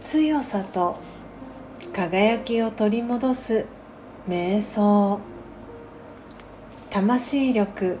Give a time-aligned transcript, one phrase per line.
[0.00, 0.98] 強さと
[1.92, 3.64] 輝きを取り戻す
[4.28, 5.20] 瞑想
[6.90, 7.98] 魂力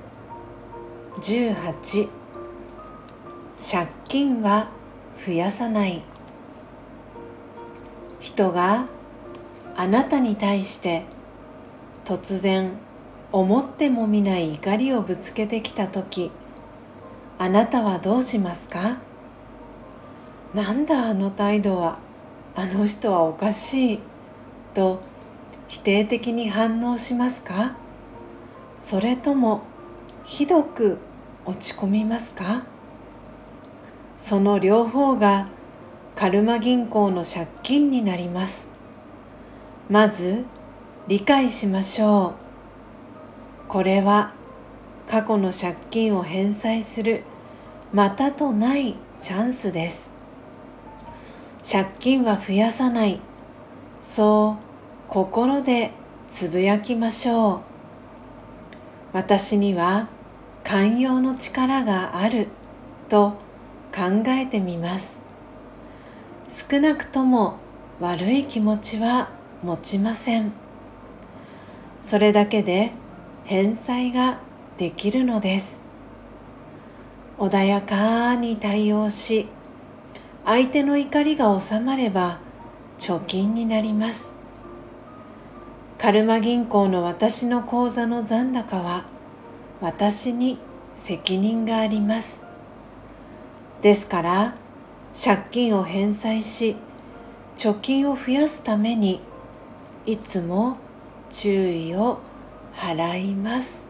[1.20, 2.08] 18
[3.70, 4.70] 借金は
[5.24, 6.02] 増やさない。
[8.18, 8.86] 人が
[9.76, 11.04] あなたに対して
[12.04, 12.72] 突然
[13.32, 16.30] 思ってもみない怒りをぶつけてきた時
[17.38, 18.98] あなたはどうしますか？
[20.54, 21.98] なんだあの態度は
[22.54, 23.98] あの人はおかしい
[24.74, 25.00] と
[25.68, 27.74] 否定的に反応しますか？
[28.78, 29.62] それとも
[30.24, 30.98] ひどく
[31.46, 32.64] 落ち込みますか？
[34.18, 35.48] その両方が
[36.14, 38.68] カルマ銀行の借金になります。
[39.88, 40.44] まず
[41.08, 42.41] 理解しましょう。
[43.72, 44.34] これは
[45.08, 47.22] 過去の借金を返済する
[47.90, 50.10] またとないチャンスです。
[51.64, 53.18] 借金は増やさない。
[54.02, 54.64] そう
[55.08, 55.92] 心で
[56.28, 57.60] つぶやきましょう。
[59.14, 60.10] 私には
[60.64, 62.48] 寛容の力がある。
[63.08, 63.38] と
[63.90, 65.18] 考えてみます。
[66.70, 67.56] 少なくとも
[68.00, 69.30] 悪い気持ちは
[69.62, 70.52] 持ちません。
[72.02, 72.92] それだけで
[73.44, 74.40] 返済が
[74.78, 75.78] できるのです。
[77.38, 79.48] 穏やかに対応し
[80.44, 82.38] 相手の怒りが収まれば
[82.98, 84.32] 貯金になります。
[85.98, 89.06] カルマ銀行の私の口座の残高は
[89.80, 90.58] 私に
[90.94, 92.40] 責任があります。
[93.82, 94.54] ですから
[95.20, 96.76] 借金を返済し
[97.56, 99.20] 貯金を増やすために
[100.06, 100.76] いつも
[101.30, 102.20] 注意を
[102.74, 103.84] 払います。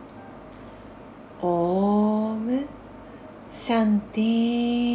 [1.41, 2.67] オーム
[3.51, 4.92] シャンティー